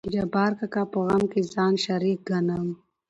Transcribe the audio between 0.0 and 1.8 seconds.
د جبار کاکا په غم کې ځان